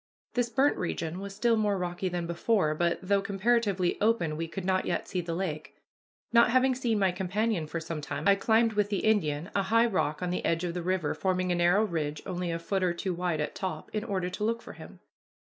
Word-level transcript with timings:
This 0.33 0.49
burnt 0.49 0.77
region 0.79 1.19
was 1.19 1.35
still 1.35 1.55
more 1.55 1.77
rocky 1.77 2.09
than 2.09 2.25
before, 2.25 2.73
but, 2.73 2.97
though 3.03 3.21
comparatively 3.21 4.01
open, 4.01 4.35
we 4.35 4.47
could 4.47 4.65
not 4.65 4.87
yet 4.87 5.07
see 5.07 5.21
the 5.21 5.35
lake. 5.35 5.75
Not 6.33 6.49
having 6.49 6.73
seen 6.73 6.97
my 6.97 7.11
companion 7.11 7.67
for 7.67 7.79
some 7.79 8.01
time, 8.01 8.27
I 8.27 8.33
climbed 8.33 8.73
with 8.73 8.89
the 8.89 9.05
Indian 9.05 9.51
a 9.53 9.61
high 9.61 9.85
rock 9.85 10.23
on 10.23 10.31
the 10.31 10.43
edge 10.43 10.63
of 10.63 10.73
the 10.73 10.81
river 10.81 11.13
forming 11.13 11.51
a 11.51 11.53
narrow 11.55 11.83
ridge 11.83 12.23
only 12.25 12.49
a 12.51 12.57
foot 12.57 12.81
or 12.81 12.95
two 12.95 13.13
wide 13.13 13.41
at 13.41 13.53
top, 13.53 13.91
in 13.93 14.03
order 14.03 14.31
to 14.31 14.43
look 14.43 14.63
for 14.63 14.73
him. 14.73 15.01